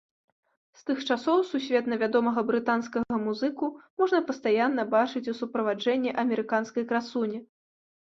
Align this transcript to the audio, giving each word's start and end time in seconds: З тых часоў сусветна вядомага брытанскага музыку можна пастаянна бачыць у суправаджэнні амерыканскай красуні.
З 0.77 0.85
тых 0.87 1.03
часоў 1.09 1.43
сусветна 1.49 1.99
вядомага 2.05 2.45
брытанскага 2.49 3.21
музыку 3.27 3.71
можна 4.03 4.25
пастаянна 4.33 4.89
бачыць 4.97 5.25
у 5.37 5.39
суправаджэнні 5.45 6.19
амерыканскай 6.27 6.83
красуні. 6.93 7.39